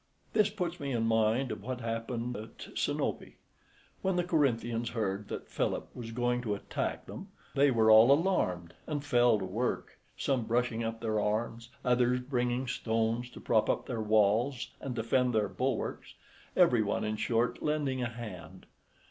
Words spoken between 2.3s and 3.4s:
at Sinope. {20a}